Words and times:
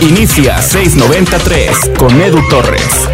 Inicia 0.00 0.62
693 0.62 1.98
con 1.98 2.20
Edu 2.20 2.40
Torres. 2.48 3.08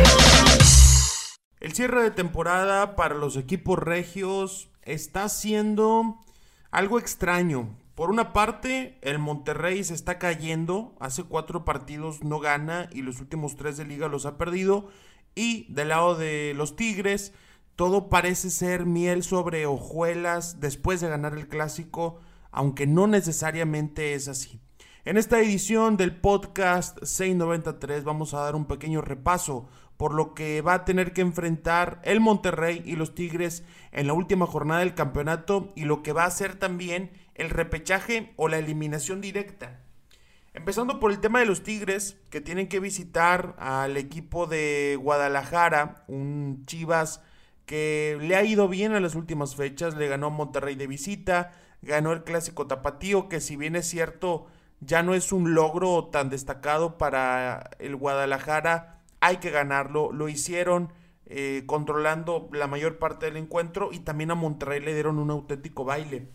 El 1.60 1.72
cierre 1.72 2.02
de 2.02 2.10
temporada 2.10 2.94
para 2.94 3.14
los 3.14 3.36
equipos 3.36 3.78
regios 3.78 4.68
está 4.82 5.28
siendo 5.28 6.16
algo 6.70 6.98
extraño. 6.98 7.76
Por 7.94 8.10
una 8.10 8.32
parte, 8.32 8.98
el 9.02 9.18
Monterrey 9.18 9.82
se 9.84 9.94
está 9.94 10.18
cayendo. 10.18 10.94
Hace 11.00 11.22
cuatro 11.22 11.64
partidos 11.64 12.22
no 12.22 12.40
gana 12.40 12.88
y 12.92 13.02
los 13.02 13.20
últimos 13.20 13.56
tres 13.56 13.76
de 13.76 13.84
liga 13.84 14.08
los 14.08 14.26
ha 14.26 14.36
perdido. 14.36 14.88
Y 15.34 15.72
del 15.72 15.88
lado 15.88 16.16
de 16.16 16.52
los 16.54 16.76
Tigres, 16.76 17.32
todo 17.76 18.08
parece 18.08 18.50
ser 18.50 18.84
miel 18.86 19.22
sobre 19.22 19.66
hojuelas 19.66 20.60
después 20.60 21.00
de 21.00 21.08
ganar 21.08 21.34
el 21.34 21.48
clásico, 21.48 22.20
aunque 22.54 22.86
no 22.86 23.06
necesariamente 23.06 24.14
es 24.14 24.28
así. 24.28 24.60
En 25.04 25.18
esta 25.18 25.40
edición 25.40 25.96
del 25.96 26.16
podcast 26.16 26.96
693 27.02 28.04
vamos 28.04 28.32
a 28.32 28.40
dar 28.40 28.54
un 28.54 28.64
pequeño 28.64 29.02
repaso 29.02 29.68
por 29.96 30.14
lo 30.14 30.34
que 30.34 30.62
va 30.62 30.74
a 30.74 30.84
tener 30.84 31.12
que 31.12 31.20
enfrentar 31.20 32.00
el 32.04 32.20
Monterrey 32.20 32.82
y 32.86 32.96
los 32.96 33.14
Tigres 33.14 33.64
en 33.92 34.06
la 34.06 34.12
última 34.12 34.46
jornada 34.46 34.80
del 34.80 34.94
campeonato 34.94 35.72
y 35.76 35.84
lo 35.84 36.02
que 36.02 36.12
va 36.12 36.24
a 36.24 36.30
ser 36.30 36.54
también 36.54 37.10
el 37.34 37.50
repechaje 37.50 38.32
o 38.36 38.48
la 38.48 38.58
eliminación 38.58 39.20
directa. 39.20 39.80
Empezando 40.54 41.00
por 41.00 41.10
el 41.10 41.18
tema 41.18 41.40
de 41.40 41.46
los 41.46 41.64
Tigres, 41.64 42.16
que 42.30 42.40
tienen 42.40 42.68
que 42.68 42.78
visitar 42.78 43.56
al 43.58 43.96
equipo 43.96 44.46
de 44.46 44.96
Guadalajara, 45.00 46.04
un 46.06 46.64
Chivas 46.66 47.20
que 47.66 48.16
le 48.20 48.36
ha 48.36 48.44
ido 48.44 48.68
bien 48.68 48.94
en 48.94 49.02
las 49.02 49.16
últimas 49.16 49.56
fechas, 49.56 49.96
le 49.96 50.06
ganó 50.06 50.30
Monterrey 50.30 50.76
de 50.76 50.86
visita, 50.86 51.52
ganó 51.84 52.12
el 52.12 52.24
clásico 52.24 52.66
tapatío, 52.66 53.28
que 53.28 53.40
si 53.40 53.56
bien 53.56 53.76
es 53.76 53.86
cierto, 53.86 54.46
ya 54.80 55.02
no 55.02 55.14
es 55.14 55.32
un 55.32 55.54
logro 55.54 56.06
tan 56.06 56.30
destacado 56.30 56.98
para 56.98 57.70
el 57.78 57.96
Guadalajara, 57.96 59.00
hay 59.20 59.38
que 59.38 59.50
ganarlo, 59.50 60.12
lo 60.12 60.28
hicieron 60.28 60.92
eh, 61.26 61.62
controlando 61.66 62.48
la 62.52 62.66
mayor 62.66 62.98
parte 62.98 63.26
del 63.26 63.38
encuentro 63.38 63.90
y 63.92 64.00
también 64.00 64.30
a 64.30 64.34
Monterrey 64.34 64.80
le 64.80 64.92
dieron 64.92 65.18
un 65.18 65.30
auténtico 65.30 65.84
baile. 65.84 66.28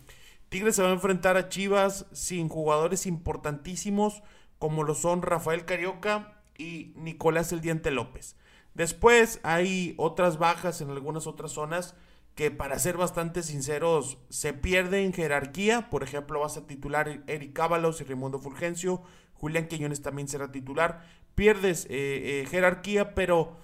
Tigres 0.50 0.76
se 0.76 0.82
va 0.82 0.90
a 0.90 0.94
enfrentar 0.94 1.38
a 1.38 1.50
Chivas 1.50 2.08
sin 2.12 2.50
jugadores 2.50 3.06
importantísimos 3.06 4.24
como 4.58 4.84
lo 4.84 4.96
son 4.96 5.22
Rafael 5.22 5.66
Carioca 5.66 6.42
y 6.58 6.94
Nicolás 6.96 7.52
El 7.52 7.62
Diente 7.62 7.92
López. 7.92 8.36
Después 8.74 9.40
hay 9.44 9.94
otras 9.98 10.40
bajas 10.40 10.82
en 10.82 10.90
algunas 10.90 11.28
otras 11.28 11.52
zonas 11.52 11.96
que 12.40 12.52
para 12.52 12.80
ser 12.80 12.96
bastante 12.96 13.44
sinceros 13.44 14.18
se 14.30 14.54
pierde 14.54 15.04
en 15.04 15.12
jerarquía. 15.12 15.90
Por 15.90 16.04
ejemplo, 16.04 16.40
vas 16.40 16.56
a 16.56 16.66
titular 16.66 17.22
Eric 17.28 17.60
Ábalos 17.60 18.00
y 18.00 18.06
Raimundo 18.06 18.40
Fulgencio. 18.40 19.02
Julián 19.34 19.68
Quiñones 19.68 20.02
también 20.02 20.30
será 20.30 20.50
titular. 20.50 21.04
Pierdes 21.36 21.84
eh, 21.88 21.90
eh, 21.90 22.48
jerarquía, 22.50 23.14
pero 23.14 23.58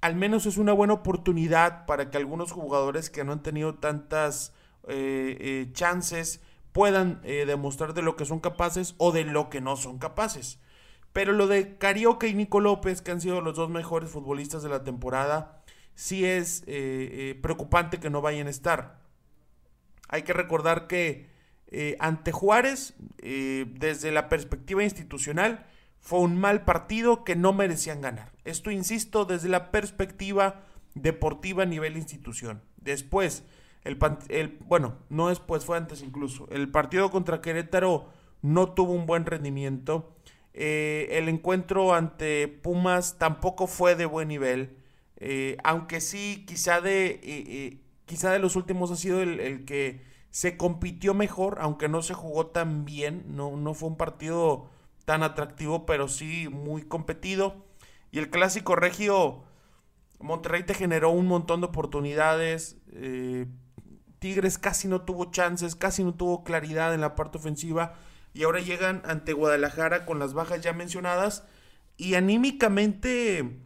al 0.00 0.16
menos 0.16 0.46
es 0.46 0.56
una 0.56 0.72
buena 0.72 0.94
oportunidad 0.94 1.84
para 1.84 2.10
que 2.10 2.16
algunos 2.16 2.52
jugadores 2.52 3.10
que 3.10 3.22
no 3.22 3.32
han 3.32 3.42
tenido 3.42 3.74
tantas 3.74 4.54
eh, 4.88 5.68
chances 5.74 6.40
puedan 6.72 7.20
demostrar 7.20 7.92
de 7.92 8.00
lo 8.00 8.16
que 8.16 8.24
son 8.24 8.40
capaces 8.40 8.94
o 8.96 9.12
de 9.12 9.24
lo 9.24 9.50
que 9.50 9.60
no 9.60 9.76
son 9.76 9.98
capaces. 9.98 10.58
Pero 11.12 11.34
lo 11.34 11.48
de 11.48 11.76
Carioca 11.76 12.26
y 12.26 12.32
Nico 12.32 12.60
López, 12.60 13.02
que 13.02 13.10
han 13.10 13.20
sido 13.20 13.42
los 13.42 13.56
dos 13.56 13.68
mejores 13.68 14.08
futbolistas 14.08 14.62
de 14.62 14.70
la 14.70 14.84
temporada, 14.84 15.62
sí 15.96 16.24
es 16.24 16.62
eh, 16.62 16.66
eh, 16.68 17.38
preocupante 17.42 17.98
que 17.98 18.10
no 18.10 18.20
vayan 18.20 18.46
a 18.46 18.50
estar. 18.50 19.00
Hay 20.08 20.22
que 20.22 20.34
recordar 20.34 20.86
que 20.86 21.26
eh, 21.68 21.96
ante 21.98 22.30
Juárez, 22.30 22.94
desde 23.18 24.12
la 24.12 24.28
perspectiva 24.28 24.84
institucional, 24.84 25.66
fue 25.98 26.20
un 26.20 26.38
mal 26.38 26.64
partido 26.64 27.24
que 27.24 27.34
no 27.34 27.52
merecían 27.52 28.00
ganar. 28.00 28.30
Esto, 28.44 28.70
insisto, 28.70 29.24
desde 29.24 29.48
la 29.48 29.72
perspectiva 29.72 30.62
deportiva 30.94 31.64
a 31.64 31.66
nivel 31.66 31.96
institución. 31.96 32.62
Después, 32.76 33.42
el, 33.82 33.98
el, 34.28 34.58
bueno, 34.60 34.98
no 35.08 35.28
después, 35.28 35.64
fue 35.64 35.76
antes 35.76 36.02
incluso. 36.02 36.46
El 36.50 36.70
partido 36.70 37.10
contra 37.10 37.40
Querétaro 37.40 38.08
no 38.42 38.72
tuvo 38.72 38.92
un 38.92 39.06
buen 39.06 39.26
rendimiento. 39.26 40.14
el 40.52 41.28
encuentro 41.28 41.94
ante 41.94 42.46
Pumas 42.46 43.18
tampoco 43.18 43.66
fue 43.66 43.96
de 43.96 44.06
buen 44.06 44.28
nivel. 44.28 44.76
Eh, 45.18 45.56
aunque 45.64 46.00
sí, 46.00 46.44
quizá 46.46 46.80
de, 46.80 47.06
eh, 47.06 47.20
eh, 47.22 47.80
quizá 48.04 48.30
de 48.32 48.38
los 48.38 48.56
últimos 48.56 48.90
ha 48.90 48.96
sido 48.96 49.22
el, 49.22 49.64
que 49.64 50.02
se 50.30 50.56
compitió 50.56 51.14
mejor, 51.14 51.58
aunque 51.60 51.88
no 51.88 52.02
se 52.02 52.14
jugó 52.14 52.48
tan 52.48 52.84
bien, 52.84 53.24
no, 53.28 53.56
no 53.56 53.74
fue 53.74 53.88
un 53.88 53.96
partido 53.96 54.68
tan 55.04 55.22
atractivo, 55.22 55.86
pero 55.86 56.08
sí 56.08 56.48
muy 56.48 56.82
competido. 56.82 57.64
Y 58.10 58.18
el 58.18 58.30
clásico 58.30 58.76
regio, 58.76 59.44
Monterrey 60.20 60.64
te 60.64 60.74
generó 60.74 61.10
un 61.10 61.26
montón 61.26 61.60
de 61.60 61.68
oportunidades. 61.68 62.76
Tigres 64.18 64.58
casi 64.58 64.88
no 64.88 65.02
tuvo 65.02 65.30
chances, 65.30 65.76
casi 65.76 66.04
no 66.04 66.14
tuvo 66.14 66.44
claridad 66.44 66.94
en 66.94 67.00
la 67.00 67.14
parte 67.14 67.38
ofensiva. 67.38 67.94
Y 68.34 68.44
ahora 68.44 68.60
llegan 68.60 69.02
ante 69.06 69.32
Guadalajara 69.32 70.04
con 70.06 70.18
las 70.18 70.34
bajas 70.34 70.60
ya 70.60 70.72
mencionadas. 70.72 71.44
Y 71.96 72.14
anímicamente 72.14 73.65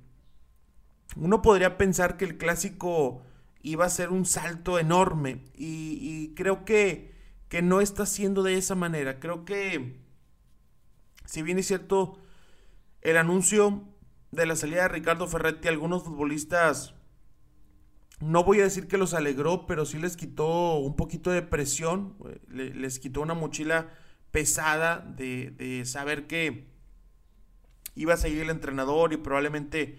uno 1.16 1.42
podría 1.42 1.76
pensar 1.76 2.16
que 2.16 2.24
el 2.24 2.38
clásico 2.38 3.22
iba 3.62 3.84
a 3.84 3.90
ser 3.90 4.10
un 4.10 4.24
salto 4.24 4.78
enorme 4.78 5.44
y, 5.54 6.32
creo 6.34 6.64
que, 6.64 7.14
que, 7.48 7.62
no 7.62 7.80
está 7.80 8.06
siendo 8.06 8.42
de 8.42 8.56
esa 8.56 8.74
manera. 8.74 9.20
Creo 9.20 9.44
que, 9.44 10.00
si 11.26 11.42
bien 11.42 11.58
es 11.58 11.66
cierto, 11.66 12.18
el 13.02 13.16
anuncio 13.16 13.84
de 14.30 14.46
la 14.46 14.56
salida 14.56 14.82
de 14.82 14.88
Ricardo 14.88 15.26
Ferretti, 15.26 15.68
algunos 15.68 16.04
futbolistas, 16.04 16.94
no 18.20 18.44
voy 18.44 18.60
a 18.60 18.64
decir 18.64 18.86
que 18.86 18.98
los 18.98 19.14
alegró, 19.14 19.66
pero 19.66 19.86
sí 19.86 19.98
les 19.98 20.16
quitó 20.16 20.76
un 20.76 20.94
poquito 20.94 21.30
de 21.30 21.42
presión, 21.42 22.16
les 22.48 22.98
quitó 22.98 23.22
una 23.22 23.34
mochila 23.34 23.88
pesada 24.30 24.98
de, 24.98 25.50
de 25.50 25.84
saber 25.84 26.26
que 26.26 26.68
iba 27.94 28.14
a 28.14 28.18
seguir 28.18 28.42
el 28.42 28.50
entrenador 28.50 29.12
y 29.12 29.16
probablemente 29.16 29.98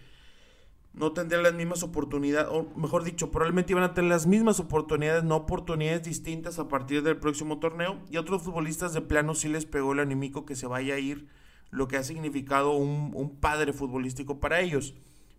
no 0.94 1.14
tendrían 1.14 1.44
las 1.44 1.54
mismas 1.54 1.84
oportunidades, 1.84 2.50
o 2.52 2.68
mejor 2.76 3.04
dicho, 3.04 3.32
probablemente 3.32 3.72
iban 3.72 3.84
a 3.84 3.94
tener 3.94 4.10
las 4.10 4.28
mismas 4.28 4.60
oportunidades, 4.60 5.24
no 5.24 5.38
oportunidades 5.38 6.04
distintas 6.04 6.60
a 6.60 6.68
partir 6.68 7.02
del 7.02 7.18
próximo 7.18 7.60
torneo. 7.60 8.00
Y 8.10 8.18
a 8.18 8.22
otros 8.22 8.42
futbolistas 8.42 8.94
de 8.94 9.02
plano 9.02 9.34
sí 9.34 9.48
les 9.48 9.66
pegó 9.66 9.94
el 9.94 10.00
anímico 10.00 10.46
que 10.46 10.56
se 10.56 10.68
vaya 10.68 10.96
a 10.96 11.00
ir, 11.00 11.28
lo 11.70 11.88
que 11.88 11.96
ha 11.96 12.04
significado 12.04 12.74
un, 12.74 13.38
padre 13.40 13.72
futbolístico 13.72 14.40
para 14.40 14.60
ellos. 14.60 14.94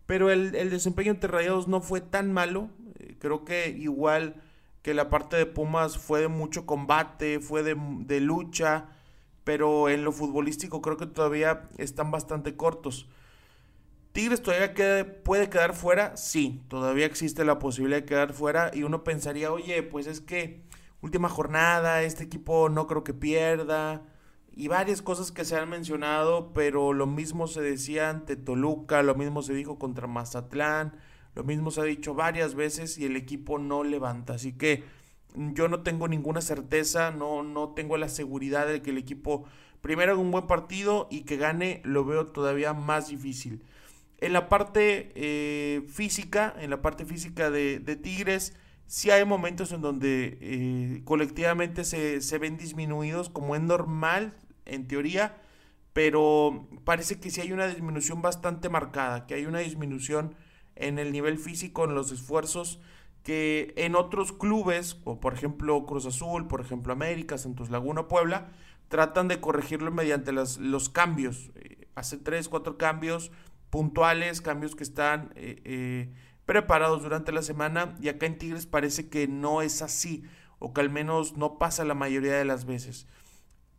Pero 0.06 0.30
el, 0.30 0.52
desempeño 0.70 1.10
entre 1.10 1.30
Rayados 1.30 1.68
no 1.68 1.82
fue 1.82 2.00
tan 2.00 2.32
malo. 2.32 2.70
Eh, 2.98 3.16
creo 3.18 3.44
que 3.44 3.68
igual 3.68 4.42
que 4.80 4.94
la 4.94 5.10
parte 5.10 5.36
de 5.36 5.46
Pumas 5.46 5.98
fue 5.98 6.22
de 6.22 6.28
mucho 6.28 6.64
combate, 6.64 7.40
fue 7.40 7.62
de, 7.62 7.76
de 7.78 8.20
lucha, 8.20 8.86
pero 9.44 9.90
en 9.90 10.02
lo 10.02 10.12
futbolístico 10.12 10.80
creo 10.80 10.96
que 10.96 11.06
todavía 11.06 11.68
están 11.76 12.10
bastante 12.10 12.56
cortos. 12.56 13.06
Tigres 14.12 14.42
todavía 14.42 14.74
puede 15.24 15.48
quedar 15.48 15.74
fuera, 15.74 16.16
sí, 16.18 16.62
todavía 16.68 17.06
existe 17.06 17.46
la 17.46 17.58
posibilidad 17.58 18.00
de 18.00 18.04
quedar 18.04 18.34
fuera 18.34 18.70
y 18.74 18.82
uno 18.82 19.04
pensaría, 19.04 19.50
oye, 19.50 19.82
pues 19.82 20.06
es 20.06 20.20
que 20.20 20.60
última 21.00 21.30
jornada, 21.30 22.02
este 22.02 22.24
equipo 22.24 22.68
no 22.68 22.86
creo 22.86 23.04
que 23.04 23.14
pierda 23.14 24.02
y 24.54 24.68
varias 24.68 25.00
cosas 25.00 25.32
que 25.32 25.46
se 25.46 25.56
han 25.56 25.70
mencionado, 25.70 26.52
pero 26.52 26.92
lo 26.92 27.06
mismo 27.06 27.46
se 27.46 27.62
decía 27.62 28.10
ante 28.10 28.36
Toluca, 28.36 29.02
lo 29.02 29.14
mismo 29.14 29.40
se 29.40 29.54
dijo 29.54 29.78
contra 29.78 30.06
Mazatlán, 30.06 30.94
lo 31.34 31.42
mismo 31.44 31.70
se 31.70 31.80
ha 31.80 31.84
dicho 31.84 32.12
varias 32.12 32.54
veces 32.54 32.98
y 32.98 33.06
el 33.06 33.16
equipo 33.16 33.58
no 33.58 33.82
levanta, 33.82 34.34
así 34.34 34.52
que 34.52 34.84
yo 35.34 35.68
no 35.68 35.82
tengo 35.82 36.06
ninguna 36.06 36.42
certeza, 36.42 37.10
no, 37.12 37.42
no 37.42 37.70
tengo 37.70 37.96
la 37.96 38.10
seguridad 38.10 38.66
de 38.66 38.82
que 38.82 38.90
el 38.90 38.98
equipo 38.98 39.46
primero 39.80 40.12
haga 40.12 40.20
un 40.20 40.30
buen 40.30 40.46
partido 40.46 41.08
y 41.10 41.22
que 41.22 41.38
gane, 41.38 41.80
lo 41.84 42.04
veo 42.04 42.26
todavía 42.26 42.74
más 42.74 43.08
difícil. 43.08 43.62
En 44.22 44.32
la 44.32 44.48
parte 44.48 45.10
eh, 45.16 45.82
física, 45.88 46.54
en 46.60 46.70
la 46.70 46.80
parte 46.80 47.04
física 47.04 47.50
de, 47.50 47.80
Tigres, 48.00 48.54
sí 48.86 49.10
hay 49.10 49.24
momentos 49.24 49.72
en 49.72 49.80
donde 49.80 50.38
eh, 50.40 51.02
colectivamente 51.04 51.82
se, 51.82 52.38
ven 52.38 52.56
disminuidos, 52.56 53.30
como 53.30 53.56
es 53.56 53.62
normal 53.62 54.32
en 54.64 54.86
teoría, 54.86 55.42
pero 55.92 56.68
parece 56.84 57.18
que 57.18 57.30
sí 57.30 57.40
hay 57.40 57.50
una 57.50 57.66
disminución 57.66 58.22
bastante 58.22 58.68
marcada, 58.68 59.26
que 59.26 59.34
hay 59.34 59.44
una 59.44 59.58
disminución 59.58 60.36
en 60.76 61.00
el 61.00 61.10
nivel 61.10 61.36
físico, 61.36 61.84
en 61.84 61.96
los 61.96 62.12
esfuerzos, 62.12 62.78
que 63.24 63.74
en 63.76 63.96
otros 63.96 64.30
clubes, 64.32 64.94
como 64.94 65.18
por 65.18 65.34
ejemplo 65.34 65.84
Cruz 65.84 66.06
Azul, 66.06 66.46
por 66.46 66.60
ejemplo 66.60 66.92
América, 66.92 67.38
Santos 67.38 67.70
Laguna, 67.70 68.06
Puebla, 68.06 68.52
tratan 68.86 69.26
de 69.26 69.40
corregirlo 69.40 69.90
mediante 69.90 70.30
los 70.30 70.88
cambios. 70.90 71.50
Eh, 71.56 71.88
hace 71.96 72.18
tres, 72.18 72.48
cuatro 72.48 72.78
cambios 72.78 73.32
puntuales, 73.72 74.42
cambios 74.42 74.76
que 74.76 74.84
están 74.84 75.32
eh, 75.34 75.62
eh, 75.64 76.12
preparados 76.44 77.02
durante 77.02 77.32
la 77.32 77.40
semana 77.40 77.96
y 78.02 78.10
acá 78.10 78.26
en 78.26 78.36
Tigres 78.36 78.66
parece 78.66 79.08
que 79.08 79.26
no 79.26 79.62
es 79.62 79.80
así 79.80 80.24
o 80.58 80.74
que 80.74 80.82
al 80.82 80.90
menos 80.90 81.38
no 81.38 81.56
pasa 81.58 81.82
la 81.86 81.94
mayoría 81.94 82.34
de 82.34 82.44
las 82.44 82.66
veces. 82.66 83.06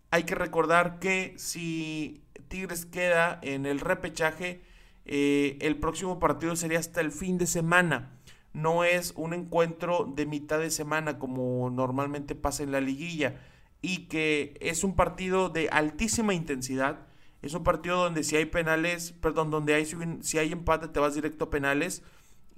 hay 0.09 0.23
que 0.23 0.33
recordar 0.33 0.97
que 0.97 1.35
si 1.37 2.23
Tigres 2.47 2.87
queda 2.87 3.37
en 3.43 3.67
el 3.67 3.79
repechaje, 3.79 4.63
eh, 5.05 5.59
el 5.61 5.77
próximo 5.77 6.17
partido 6.19 6.55
sería 6.55 6.79
hasta 6.79 6.99
el 6.99 7.11
fin 7.11 7.37
de 7.37 7.45
semana. 7.45 8.17
No 8.51 8.83
es 8.83 9.13
un 9.15 9.33
encuentro 9.35 10.11
de 10.15 10.25
mitad 10.25 10.57
de 10.57 10.71
semana 10.71 11.19
como 11.19 11.69
normalmente 11.69 12.33
pasa 12.33 12.63
en 12.63 12.71
la 12.71 12.81
liguilla. 12.81 13.41
Y 13.81 14.07
que 14.07 14.57
es 14.59 14.83
un 14.83 14.95
partido 14.95 15.49
de 15.49 15.69
altísima 15.69 16.33
intensidad. 16.33 17.07
Es 17.43 17.53
un 17.53 17.63
partido 17.63 17.97
donde 17.97 18.23
si 18.23 18.37
hay 18.37 18.45
penales, 18.45 19.11
perdón, 19.11 19.51
donde 19.51 19.75
hay, 19.75 19.85
si 20.21 20.37
hay 20.37 20.51
empate 20.51 20.87
te 20.87 20.99
vas 20.99 21.13
directo 21.13 21.45
a 21.45 21.49
penales. 21.49 22.01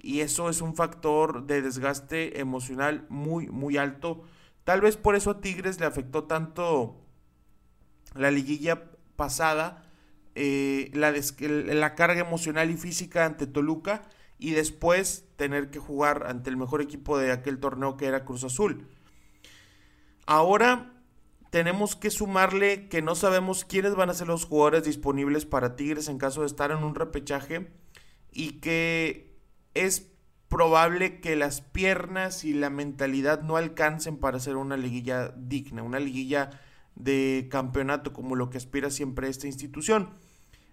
Y 0.00 0.20
eso 0.20 0.48
es 0.48 0.60
un 0.60 0.76
factor 0.76 1.46
de 1.46 1.60
desgaste 1.60 2.40
emocional 2.40 3.04
muy, 3.08 3.48
muy 3.48 3.76
alto. 3.76 4.22
Tal 4.64 4.80
vez 4.80 4.96
por 4.96 5.16
eso 5.16 5.30
a 5.30 5.40
Tigres 5.40 5.80
le 5.80 5.86
afectó 5.86 6.24
tanto 6.24 7.04
la 8.14 8.30
liguilla 8.30 8.90
pasada 9.16 9.82
eh, 10.36 10.90
la, 10.92 11.12
la 11.74 11.94
carga 11.94 12.20
emocional 12.20 12.70
y 12.70 12.76
física 12.76 13.24
ante 13.24 13.46
Toluca 13.46 14.02
y 14.38 14.50
después 14.50 15.24
tener 15.36 15.70
que 15.70 15.78
jugar 15.78 16.26
ante 16.28 16.50
el 16.50 16.58
mejor 16.58 16.82
equipo 16.82 17.18
de 17.18 17.32
aquel 17.32 17.58
torneo 17.58 17.96
que 17.96 18.04
era 18.06 18.24
Cruz 18.24 18.44
Azul. 18.44 18.86
Ahora 20.26 20.92
tenemos 21.56 21.96
que 21.96 22.10
sumarle 22.10 22.86
que 22.90 23.00
no 23.00 23.14
sabemos 23.14 23.64
quiénes 23.64 23.94
van 23.94 24.10
a 24.10 24.12
ser 24.12 24.26
los 24.26 24.44
jugadores 24.44 24.84
disponibles 24.84 25.46
para 25.46 25.74
Tigres 25.74 26.08
en 26.08 26.18
caso 26.18 26.42
de 26.42 26.48
estar 26.48 26.70
en 26.70 26.84
un 26.84 26.94
repechaje 26.94 27.70
y 28.30 28.60
que 28.60 29.40
es 29.72 30.12
probable 30.48 31.22
que 31.22 31.34
las 31.34 31.62
piernas 31.62 32.44
y 32.44 32.52
la 32.52 32.68
mentalidad 32.68 33.40
no 33.40 33.56
alcancen 33.56 34.18
para 34.18 34.36
hacer 34.36 34.56
una 34.56 34.76
liguilla 34.76 35.32
digna, 35.34 35.82
una 35.82 35.98
liguilla 35.98 36.50
de 36.94 37.48
campeonato 37.50 38.12
como 38.12 38.36
lo 38.36 38.50
que 38.50 38.58
aspira 38.58 38.90
siempre 38.90 39.30
esta 39.30 39.46
institución. 39.46 40.10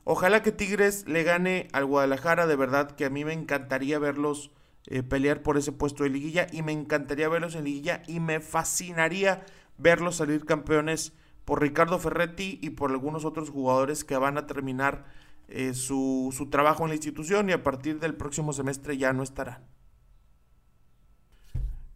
Ojalá 0.04 0.44
que 0.44 0.52
Tigres 0.52 1.08
le 1.08 1.24
gane 1.24 1.70
al 1.72 1.86
Guadalajara, 1.86 2.46
de 2.46 2.58
verdad 2.58 2.92
que 2.92 3.06
a 3.06 3.10
mí 3.10 3.24
me 3.24 3.32
encantaría 3.32 4.00
verlos 4.00 4.52
eh, 4.88 5.02
pelear 5.02 5.44
por 5.44 5.58
ese 5.58 5.72
puesto 5.72 6.04
de 6.04 6.10
liguilla 6.10 6.48
y 6.52 6.62
me 6.62 6.74
encantaría 6.74 7.30
verlos 7.30 7.56
en 7.56 7.64
liguilla 7.64 8.04
y 8.06 8.20
me 8.20 8.42
fascinaría 8.42 9.46
verlos 9.78 10.18
salir 10.18 10.46
campeones 10.46 11.14
por 11.46 11.62
Ricardo 11.62 12.00
Ferretti 12.00 12.60
y 12.62 12.72
por 12.72 12.92
algunos 12.92 13.26
otros 13.26 13.50
jugadores 13.50 14.04
que 14.04 14.18
van 14.18 14.38
a 14.38 14.48
terminar 14.48 15.06
eh, 15.48 15.74
su, 15.74 16.34
su 16.36 16.50
trabajo 16.50 16.84
en 16.84 16.90
la 16.90 16.96
institución 16.96 17.50
y 17.50 17.54
a 17.54 17.64
partir 17.64 18.00
del 18.00 18.16
próximo 18.16 18.54
semestre 18.54 18.98
ya 18.98 19.14
no 19.14 19.24
estarán. 19.24 19.64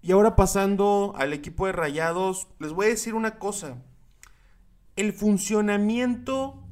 Y 0.01 0.11
ahora 0.11 0.35
pasando 0.35 1.13
al 1.17 1.33
equipo 1.33 1.65
de 1.65 1.71
Rayados, 1.71 2.47
les 2.59 2.71
voy 2.71 2.85
a 2.85 2.89
decir 2.89 3.13
una 3.13 3.39
cosa. 3.39 3.81
El 4.95 5.11
funcionamiento 5.13 6.63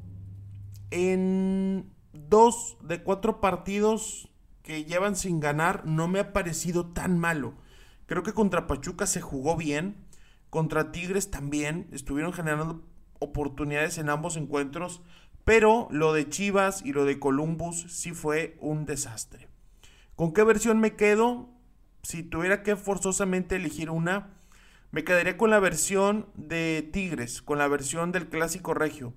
en 0.90 1.92
dos 2.12 2.76
de 2.82 3.02
cuatro 3.02 3.40
partidos 3.40 4.28
que 4.62 4.84
llevan 4.84 5.16
sin 5.16 5.40
ganar 5.40 5.84
no 5.86 6.08
me 6.08 6.20
ha 6.20 6.32
parecido 6.32 6.86
tan 6.86 7.18
malo. 7.18 7.54
Creo 8.06 8.22
que 8.22 8.32
contra 8.32 8.66
Pachuca 8.66 9.06
se 9.06 9.20
jugó 9.20 9.56
bien, 9.56 10.05
contra 10.56 10.90
Tigres 10.90 11.30
también, 11.30 11.86
estuvieron 11.92 12.32
generando 12.32 12.82
oportunidades 13.18 13.98
en 13.98 14.08
ambos 14.08 14.38
encuentros, 14.38 15.02
pero 15.44 15.86
lo 15.90 16.14
de 16.14 16.30
Chivas 16.30 16.80
y 16.82 16.94
lo 16.94 17.04
de 17.04 17.18
Columbus 17.18 17.84
sí 17.90 18.12
fue 18.12 18.56
un 18.58 18.86
desastre. 18.86 19.50
¿Con 20.14 20.32
qué 20.32 20.44
versión 20.44 20.80
me 20.80 20.96
quedo? 20.96 21.50
Si 22.02 22.22
tuviera 22.22 22.62
que 22.62 22.74
forzosamente 22.74 23.56
elegir 23.56 23.90
una, 23.90 24.30
me 24.92 25.04
quedaría 25.04 25.36
con 25.36 25.50
la 25.50 25.58
versión 25.58 26.30
de 26.36 26.88
Tigres, 26.90 27.42
con 27.42 27.58
la 27.58 27.68
versión 27.68 28.10
del 28.10 28.30
clásico 28.30 28.72
regio 28.72 29.12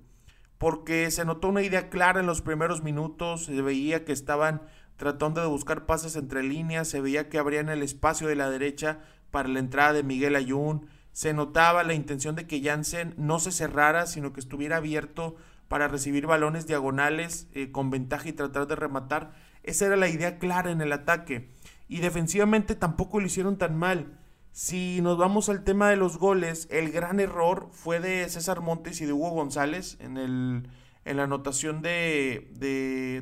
porque 0.58 1.10
se 1.10 1.24
notó 1.24 1.48
una 1.48 1.62
idea 1.62 1.88
clara 1.88 2.20
en 2.20 2.26
los 2.26 2.42
primeros 2.42 2.82
minutos, 2.82 3.46
se 3.46 3.62
veía 3.62 4.04
que 4.04 4.12
estaban 4.12 4.60
tratando 4.96 5.40
de 5.40 5.46
buscar 5.46 5.86
pases 5.86 6.16
entre 6.16 6.42
líneas, 6.42 6.86
se 6.86 7.00
veía 7.00 7.30
que 7.30 7.38
abrían 7.38 7.70
el 7.70 7.82
espacio 7.82 8.28
de 8.28 8.36
la 8.36 8.50
derecha 8.50 8.98
para 9.30 9.48
la 9.48 9.58
entrada 9.58 9.94
de 9.94 10.02
Miguel 10.02 10.36
Ayun, 10.36 10.86
se 11.12 11.32
notaba 11.34 11.82
la 11.82 11.94
intención 11.94 12.36
de 12.36 12.46
que 12.46 12.62
Jansen 12.62 13.14
no 13.16 13.40
se 13.40 13.52
cerrara, 13.52 14.06
sino 14.06 14.32
que 14.32 14.40
estuviera 14.40 14.76
abierto 14.76 15.36
para 15.68 15.88
recibir 15.88 16.26
balones 16.26 16.66
diagonales 16.66 17.46
eh, 17.54 17.70
con 17.70 17.90
ventaja 17.90 18.28
y 18.28 18.32
tratar 18.32 18.66
de 18.66 18.76
rematar. 18.76 19.32
Esa 19.62 19.86
era 19.86 19.96
la 19.96 20.08
idea 20.08 20.38
clara 20.38 20.70
en 20.70 20.80
el 20.80 20.92
ataque. 20.92 21.50
Y 21.88 21.98
defensivamente 21.98 22.74
tampoco 22.74 23.20
lo 23.20 23.26
hicieron 23.26 23.58
tan 23.58 23.76
mal. 23.76 24.18
Si 24.52 25.00
nos 25.00 25.16
vamos 25.16 25.48
al 25.48 25.62
tema 25.62 25.88
de 25.88 25.96
los 25.96 26.18
goles, 26.18 26.66
el 26.70 26.90
gran 26.90 27.20
error 27.20 27.68
fue 27.72 28.00
de 28.00 28.28
César 28.28 28.60
Montes 28.60 29.00
y 29.00 29.06
de 29.06 29.12
Hugo 29.12 29.30
González 29.30 29.96
en, 30.00 30.16
el, 30.16 30.68
en 31.04 31.16
la 31.16 31.24
anotación 31.24 31.82
de, 31.82 32.50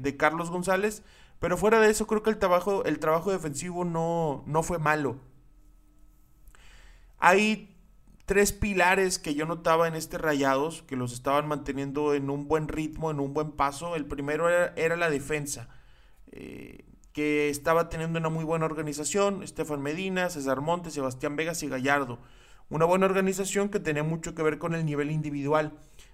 de, 0.03 0.17
Carlos 0.17 0.51
González. 0.51 1.03
Pero 1.39 1.57
fuera 1.57 1.81
de 1.81 1.91
eso, 1.91 2.07
creo 2.07 2.23
que 2.23 2.31
el 2.31 2.39
trabajo, 2.39 2.85
el 2.85 2.99
trabajo 2.99 3.31
defensivo 3.31 3.85
no, 3.85 4.43
no 4.47 4.63
fue 4.63 4.79
malo. 4.79 5.21
Hay 7.19 7.78
tres 8.29 8.53
pilares 8.53 9.19
que 9.19 9.35
yo 9.35 9.47
notaba 9.47 9.89
en 9.89 9.95
este 9.95 10.19
Rayados, 10.19 10.83
que 10.83 10.97
los 10.97 11.15
estaban 11.15 11.49
manteniendo 11.49 12.13
en 12.13 12.29
un 12.29 12.47
buen 12.47 12.69
ritmo, 12.69 13.11
en 13.11 13.21
un 13.21 13.33
buen 13.33 13.53
paso. 13.53 13.97
El 13.97 14.05
primero 14.05 14.51
era, 14.51 14.97
la 14.97 15.09
defensa. 15.09 15.71
Eh, 16.31 16.85
que 17.15 17.49
estaba 17.49 17.89
teniendo 17.89 18.19
una 18.19 18.29
muy 18.29 18.45
buena 18.45 18.67
organización, 18.67 19.43
Estefan 19.43 19.81
Medina, 19.81 20.29
César 20.29 20.61
Montes, 20.61 20.93
Sebastián 20.93 21.37
Vegas 21.37 21.63
y 21.63 21.69
Gallardo. 21.69 22.19
Una 22.69 22.85
buena 22.85 23.07
organización 23.07 23.71
que 23.71 23.81
tenía 23.81 24.03
mucho 24.03 24.35
que 24.35 24.43
ver 24.43 24.59
con 24.59 24.75
el 24.75 24.85
nivel 24.85 25.11
individual. 25.11 25.73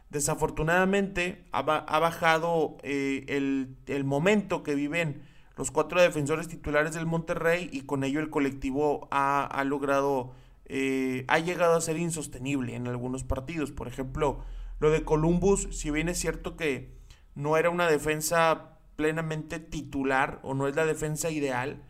Desafortunadamente 0.08 1.44
ha, 1.50 1.62
bajado 1.62 2.76
eh, 2.84 3.24
el, 3.26 4.04
momento 4.04 4.62
que 4.62 4.76
viven 4.76 5.22
los 5.56 5.72
cuatro 5.72 6.00
defensores 6.00 6.46
titulares 6.46 6.94
del 6.94 7.06
Monterrey 7.06 7.68
y 7.72 7.82
con 7.82 8.04
ello 8.04 8.20
el 8.20 8.30
colectivo 8.30 9.08
ha, 9.10 9.64
logrado, 9.66 10.32
eh, 10.66 11.24
ha 11.28 11.38
llegado 11.38 11.74
a 11.74 11.80
ser 11.80 11.96
insostenible 11.98 12.74
en 12.74 12.86
algunos 12.88 13.24
partidos. 13.24 13.72
Por 13.72 13.88
ejemplo, 13.88 14.44
lo 14.80 14.90
de 14.90 15.04
Columbus, 15.04 15.68
si 15.72 15.90
bien 15.90 16.08
es 16.08 16.18
cierto 16.18 16.56
que 16.56 16.94
no 17.34 17.56
era 17.56 17.70
una 17.70 17.88
defensa 17.88 18.78
plenamente 18.96 19.58
titular 19.58 20.40
o 20.42 20.54
no 20.54 20.68
es 20.68 20.76
la 20.76 20.86
defensa 20.86 21.30
ideal, 21.30 21.82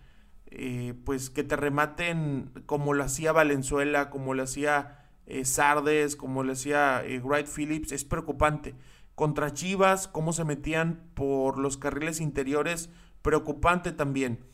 eh, 0.46 0.94
pues 1.04 1.30
que 1.30 1.42
te 1.42 1.56
rematen 1.56 2.52
como 2.66 2.94
lo 2.94 3.04
hacía 3.04 3.32
Valenzuela, 3.32 4.10
como 4.10 4.34
lo 4.34 4.44
hacía 4.44 5.04
eh, 5.26 5.44
Sardes, 5.44 6.16
como 6.16 6.44
lo 6.44 6.52
hacía 6.52 7.02
eh, 7.04 7.20
Wright 7.20 7.48
Phillips, 7.48 7.92
es 7.92 8.04
preocupante. 8.04 8.74
Contra 9.14 9.52
Chivas, 9.52 10.08
cómo 10.08 10.32
se 10.32 10.44
metían 10.44 11.10
por 11.14 11.58
los 11.58 11.76
carriles 11.76 12.20
interiores, 12.20 12.90
preocupante 13.22 13.92
también. 13.92 14.44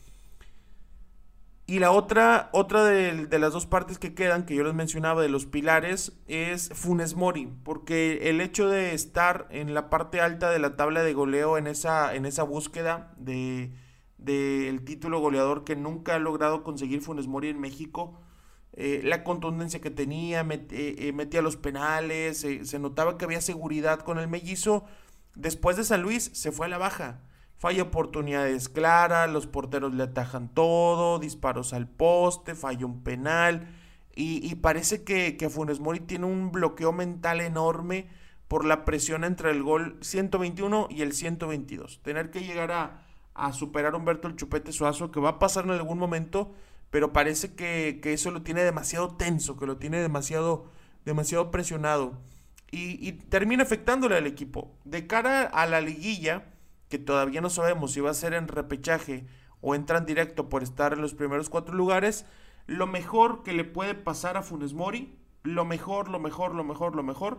Y 1.70 1.78
la 1.78 1.92
otra, 1.92 2.50
otra 2.52 2.82
de, 2.82 3.38
las 3.38 3.52
dos 3.52 3.64
partes 3.64 4.00
que 4.00 4.12
quedan, 4.12 4.44
que 4.44 4.56
yo 4.56 4.64
les 4.64 4.74
mencionaba 4.74 5.22
de 5.22 5.28
los 5.28 5.46
pilares, 5.46 6.18
es 6.26 6.68
Funes 6.74 7.14
Mori, 7.14 7.46
porque 7.62 8.28
el 8.28 8.40
hecho 8.40 8.68
de 8.68 8.92
estar 8.92 9.46
en 9.50 9.72
la 9.72 9.88
parte 9.88 10.20
alta 10.20 10.50
de 10.50 10.58
la 10.58 10.74
tabla 10.74 11.04
de 11.04 11.14
goleo 11.14 11.58
en 11.58 11.68
esa, 11.68 12.12
en 12.16 12.26
esa 12.26 12.42
búsqueda 12.42 13.14
del 13.18 13.70
de, 14.18 14.80
título 14.84 15.20
goleador 15.20 15.62
que 15.62 15.76
nunca 15.76 16.16
ha 16.16 16.18
logrado 16.18 16.64
conseguir 16.64 17.02
Funes 17.02 17.28
Mori 17.28 17.50
en 17.50 17.60
México, 17.60 18.20
eh, 18.72 19.00
la 19.04 19.22
contundencia 19.22 19.80
que 19.80 19.90
tenía, 19.90 20.40
eh, 20.40 20.66
eh, 20.72 21.12
metía 21.12 21.40
los 21.40 21.56
penales, 21.56 22.38
se 22.40 22.78
notaba 22.80 23.16
que 23.16 23.26
había 23.26 23.40
seguridad 23.40 24.00
con 24.00 24.18
el 24.18 24.26
mellizo. 24.26 24.86
Después 25.36 25.76
de 25.76 25.84
San 25.84 26.02
Luis 26.02 26.32
se 26.34 26.50
fue 26.50 26.66
a 26.66 26.68
la 26.68 26.78
baja 26.78 27.20
falla 27.60 27.82
oportunidades 27.82 28.70
claras, 28.70 29.30
los 29.30 29.46
porteros 29.46 29.92
le 29.92 30.04
atajan 30.04 30.48
todo, 30.48 31.18
disparos 31.18 31.74
al 31.74 31.86
poste, 31.86 32.54
falla 32.54 32.86
un 32.86 33.02
penal. 33.02 33.68
Y, 34.16 34.54
parece 34.56 35.04
que, 35.04 35.36
que, 35.36 35.48
Funes 35.48 35.80
Mori 35.80 36.00
tiene 36.00 36.26
un 36.26 36.52
bloqueo 36.52 36.92
mental 36.92 37.40
enorme 37.40 38.08
por 38.48 38.66
la 38.66 38.84
presión 38.84 39.24
entre 39.24 39.50
el 39.50 39.62
gol 39.62 39.96
121 40.00 40.88
y 40.90 41.02
el 41.02 41.12
122. 41.12 42.00
Tener 42.02 42.30
que 42.30 42.40
llegar 42.40 42.72
a, 42.72 43.06
a 43.34 43.52
superar 43.52 43.94
a 43.94 43.96
Humberto 43.96 44.28
el 44.28 44.36
Chupete 44.36 44.72
Suazo, 44.72 45.10
que 45.10 45.20
va 45.20 45.30
a 45.30 45.38
pasar 45.38 45.64
en 45.64 45.70
algún 45.70 45.98
momento, 45.98 46.52
pero 46.90 47.12
parece 47.12 47.54
que, 47.54 48.00
que 48.02 48.12
eso 48.12 48.30
lo 48.30 48.42
tiene 48.42 48.62
demasiado 48.62 49.16
tenso, 49.16 49.56
que 49.56 49.66
lo 49.66 49.76
tiene 49.76 50.00
demasiado, 50.00 50.66
demasiado 51.04 51.50
presionado. 51.50 52.18
Y, 52.70 53.06
y 53.06 53.12
termina 53.12 53.62
afectándole 53.62 54.16
al 54.16 54.26
equipo. 54.26 54.74
De 54.84 55.06
cara 55.06 55.44
a 55.44 55.66
la 55.66 55.80
liguilla, 55.80 56.44
que 56.90 56.98
todavía 56.98 57.40
no 57.40 57.48
sabemos 57.48 57.92
si 57.92 58.00
va 58.00 58.10
a 58.10 58.14
ser 58.14 58.34
en 58.34 58.48
repechaje 58.48 59.24
o 59.60 59.74
entran 59.74 60.04
directo 60.04 60.48
por 60.48 60.62
estar 60.62 60.92
en 60.92 61.00
los 61.00 61.14
primeros 61.14 61.48
cuatro 61.48 61.74
lugares, 61.74 62.26
lo 62.66 62.86
mejor 62.86 63.42
que 63.42 63.52
le 63.52 63.64
puede 63.64 63.94
pasar 63.94 64.36
a 64.36 64.42
Funes 64.42 64.74
Mori, 64.74 65.16
lo 65.44 65.64
mejor, 65.64 66.08
lo 66.08 66.18
mejor, 66.18 66.54
lo 66.54 66.64
mejor, 66.64 66.96
lo 66.96 67.02
mejor, 67.02 67.38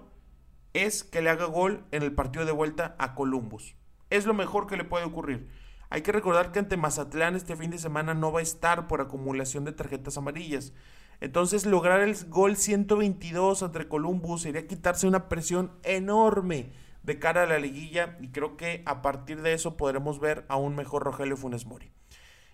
es 0.74 1.04
que 1.04 1.22
le 1.22 1.30
haga 1.30 1.46
gol 1.46 1.86
en 1.92 2.02
el 2.02 2.14
partido 2.14 2.46
de 2.46 2.54
vuelta 2.54 2.96
a 2.98 3.14
Columbus. 3.14 3.76
Es 4.10 4.26
lo 4.26 4.34
mejor 4.34 4.68
que 4.68 4.78
le 4.78 4.86
puede 4.86 5.06
ocurrir. 5.06 5.50
Hay 5.90 6.02
que 6.02 6.14
recordar 6.14 6.54
que 6.54 6.60
ante 6.60 6.78
Mazatlán 6.78 7.36
este 7.36 7.58
fin 7.58 7.72
de 7.72 7.78
semana 7.78 8.14
no 8.14 8.32
va 8.32 8.40
a 8.40 8.44
estar 8.44 8.88
por 8.88 9.02
acumulación 9.02 9.66
de 9.66 9.74
tarjetas 9.74 10.18
amarillas. 10.18 10.74
Entonces 11.20 11.66
lograr 11.66 12.00
el 12.00 12.16
gol 12.30 12.56
122 12.56 13.62
entre 13.62 13.90
Columbus 13.90 14.44
sería 14.44 14.66
quitarse 14.66 15.08
una 15.08 15.28
presión 15.28 15.74
enorme 15.84 16.72
de 17.04 17.20
cara 17.20 17.44
a 17.44 17.46
la 17.48 17.60
liguilla 17.60 18.18
y 18.20 18.30
creo 18.30 18.58
que 18.58 18.84
a 18.86 19.02
partir 19.02 19.42
de 19.42 19.54
eso 19.54 19.78
podremos 19.78 20.20
ver 20.20 20.46
a 20.50 20.56
un 20.56 20.76
mejor 20.76 21.04
Rogelio 21.04 21.38
Funes 21.38 21.66
Mori. 21.66 21.92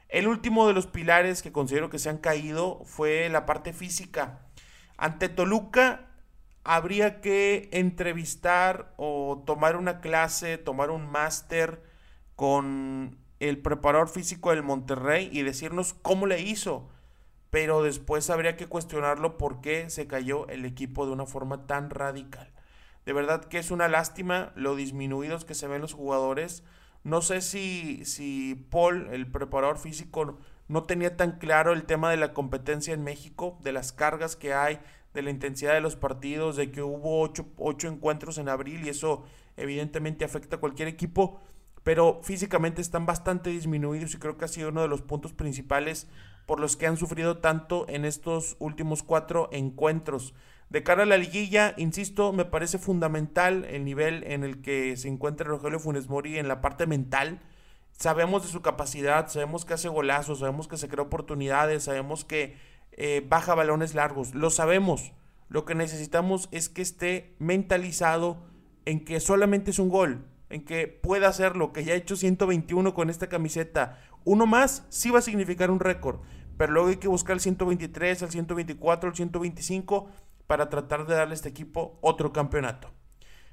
El 0.10 0.28
último 0.28 0.68
de 0.68 0.74
los 0.74 0.88
pilares 0.88 1.42
que 1.42 1.52
considero 1.52 1.90
que 1.90 2.00
se 2.00 2.10
han 2.10 2.18
caído 2.18 2.82
fue 2.86 3.28
la 3.30 3.46
parte 3.46 3.74
física. 3.74 4.42
Ante 4.98 5.30
Toluca 5.30 6.08
habría 6.64 7.22
que 7.22 7.70
entrevistar 7.72 8.94
o 8.98 9.44
tomar 9.46 9.76
una 9.76 10.00
clase, 10.00 10.58
tomar 10.58 10.92
un 10.92 11.10
máster 11.10 11.84
con 12.36 13.18
el 13.40 13.60
preparador 13.60 14.10
físico 14.10 14.52
del 14.52 14.64
Monterrey 14.64 15.30
y 15.32 15.44
decirnos 15.44 15.94
cómo 15.94 16.26
le 16.26 16.42
hizo 16.42 16.90
pero 17.50 17.82
después 17.82 18.30
habría 18.30 18.58
que 18.58 18.68
cuestionarlo 18.68 19.38
por 19.38 19.62
qué 19.62 19.90
se 19.90 20.08
cayó 20.08 20.48
el 20.48 20.66
equipo 20.66 21.06
de 21.06 21.14
una 21.14 21.26
forma 21.26 21.66
tan 21.66 21.90
radical. 21.90 22.52
De 23.08 23.14
verdad 23.14 23.46
que 23.46 23.58
es 23.58 23.72
una 23.72 23.88
lástima 23.88 24.52
lo 24.56 24.76
disminuidos 24.76 25.46
que 25.46 25.56
se 25.56 25.70
ven 25.70 25.80
los 25.80 25.94
jugadores. 25.94 26.66
No 27.06 27.22
sé 27.22 27.40
si, 27.40 28.04
si 28.04 28.68
Paul, 28.70 29.08
el 29.14 29.32
preparador 29.32 29.78
físico, 29.78 30.38
no 30.68 30.84
tenía 30.84 31.16
tan 31.16 31.40
claro 31.40 31.72
el 31.72 31.86
tema 31.86 32.12
de 32.12 32.18
la 32.18 32.34
competencia 32.34 32.94
en 32.94 33.06
México, 33.06 33.58
de 33.64 33.72
las 33.72 33.94
cargas 33.94 34.36
que 34.36 34.54
hay, 34.54 34.82
de 35.14 35.22
la 35.22 35.30
intensidad 35.30 35.74
de 35.74 35.80
los 35.80 35.96
partidos, 35.96 36.58
de 36.58 36.70
que 36.70 36.82
hubo 36.82 37.22
ocho, 37.22 37.46
ocho 37.56 37.88
encuentros 37.88 38.40
en 38.40 38.50
abril 38.50 38.86
y 38.86 38.90
eso 38.90 39.24
evidentemente 39.56 40.26
afecta 40.26 40.58
a 40.58 40.60
cualquier 40.60 40.90
equipo 40.90 41.40
pero 41.88 42.20
físicamente 42.22 42.82
están 42.82 43.06
bastante 43.06 43.50
disminuidos 43.50 44.14
y 44.14 44.18
creo 44.18 44.38
que 44.38 44.44
ha 44.44 44.50
sido 44.50 44.68
uno 44.68 44.82
de 44.82 44.90
los 44.90 45.02
puntos 45.02 45.32
principales 45.32 46.10
por 46.46 46.60
los 46.60 46.76
que 46.76 46.86
han 46.86 46.98
sufrido 46.98 47.38
tanto 47.38 47.86
en 47.88 48.04
estos 48.04 48.58
últimos 48.60 49.04
cuatro 49.04 49.48
encuentros. 49.54 50.34
De 50.70 50.84
cara 50.84 51.04
a 51.04 51.06
la 51.06 51.18
liguilla, 51.18 51.74
insisto, 51.78 52.34
me 52.34 52.44
parece 52.44 52.78
fundamental 52.78 53.64
el 53.66 53.86
nivel 53.86 54.26
en 54.26 54.44
el 54.44 54.62
que 54.62 54.98
se 54.98 55.08
encuentra 55.08 55.48
Rogelio 55.48 55.80
Funes 55.80 56.10
Mori 56.10 56.38
en 56.38 56.50
la 56.50 56.60
parte 56.60 56.86
mental. 56.86 57.40
Sabemos 57.94 58.44
de 58.44 58.50
su 58.50 58.62
capacidad, 58.62 59.30
sabemos 59.30 59.64
que 59.64 59.74
hace 59.74 59.88
golazos, 59.88 60.40
sabemos 60.40 60.68
que 60.68 60.78
se 60.78 60.90
crea 60.90 61.04
oportunidades, 61.04 61.84
sabemos 61.84 62.26
que 62.26 62.58
eh, 62.92 63.26
baja 63.28 63.56
balones 63.56 63.96
largos, 63.96 64.36
lo 64.36 64.50
sabemos. 64.50 65.14
Lo 65.48 65.64
que 65.64 65.74
necesitamos 65.74 66.50
es 66.52 66.68
que 66.68 66.82
esté 66.82 67.36
mentalizado 67.40 68.46
en 68.84 69.06
que 69.06 69.22
solamente 69.22 69.72
es 69.72 69.80
un 69.80 69.88
gol, 69.88 70.26
en 70.50 70.66
que 70.66 70.90
pueda 70.90 71.30
hacerlo, 71.30 71.72
que 71.72 71.86
ya 71.86 71.94
ha 71.94 71.98
hecho 71.98 72.18
121 72.18 72.94
con 72.94 73.10
esta 73.10 73.30
camiseta. 73.30 74.00
Uno 74.26 74.46
más 74.46 74.86
sí 74.90 75.12
va 75.12 75.20
a 75.20 75.22
significar 75.22 75.72
un 75.72 75.80
récord, 75.80 76.20
pero 76.58 76.74
luego 76.74 76.90
hay 76.90 76.98
que 76.98 77.08
buscar 77.08 77.36
el 77.36 77.40
123, 77.40 78.22
el 78.22 78.32
124, 78.32 79.10
el 79.10 79.16
125 79.16 80.10
para 80.48 80.70
tratar 80.70 81.06
de 81.06 81.16
darle 81.16 81.34
a 81.34 81.36
este 81.36 81.50
equipo 81.50 81.98
otro 82.02 82.34
campeonato. 82.34 82.90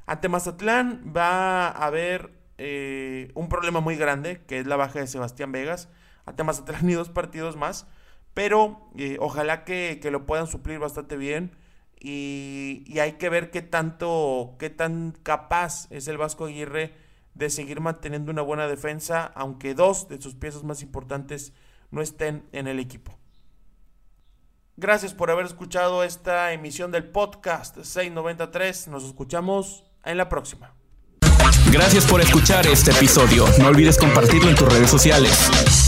Ante 0.06 0.28
Mazatlán 0.28 1.12
va 1.14 1.68
a 1.68 1.86
haber 1.86 2.32
eh, 2.58 3.30
un 3.34 3.48
problema 3.48 3.80
muy 3.80 3.96
grande, 3.96 4.44
que 4.46 4.58
es 4.60 4.66
la 4.66 4.76
baja 4.76 5.00
de 5.00 5.06
Sebastián 5.06 5.52
Vegas. 5.52 5.88
Ante 6.24 6.44
Mazatlán 6.44 6.88
y 6.88 6.94
dos 6.94 7.10
partidos 7.10 7.56
más, 7.56 7.86
pero 8.32 8.88
eh, 8.96 9.16
ojalá 9.20 9.64
que, 9.64 9.98
que 10.00 10.10
lo 10.10 10.26
puedan 10.26 10.46
suplir 10.46 10.78
bastante 10.78 11.16
bien 11.16 11.52
y, 12.04 12.98
hay 13.00 13.12
que 13.12 13.30
ver 13.30 13.50
qué 13.50 13.62
tanto, 13.62 14.56
qué 14.58 14.68
tan 14.68 15.12
capaz 15.22 15.86
es 15.90 16.06
el 16.06 16.18
Vasco 16.18 16.44
Aguirre 16.44 16.92
de 17.32 17.48
seguir 17.48 17.80
manteniendo 17.80 18.30
una 18.30 18.42
buena 18.42 18.68
defensa, 18.68 19.24
aunque 19.34 19.72
dos 19.72 20.06
de 20.08 20.20
sus 20.20 20.34
piezas 20.34 20.64
más 20.64 20.82
importantes 20.82 21.54
no 21.90 22.02
estén 22.02 22.44
en 22.52 22.66
el 22.66 22.78
equipo. 22.78 23.18
Gracias 24.76 25.14
por 25.14 25.30
haber 25.30 25.46
escuchado 25.46 26.02
esta 26.02 26.52
emisión 26.52 26.90
del 26.90 27.04
podcast 27.04 27.76
693. 27.76 28.88
Nos 28.88 29.04
escuchamos 29.04 29.84
en 30.04 30.16
la 30.16 30.28
próxima. 30.28 30.74
Gracias 31.70 32.04
por 32.06 32.20
escuchar 32.20 32.66
este 32.66 32.90
episodio. 32.90 33.46
No 33.58 33.68
olvides 33.68 33.98
compartirlo 33.98 34.50
en 34.50 34.56
tus 34.56 34.68
redes 34.72 34.90
sociales. 34.90 35.83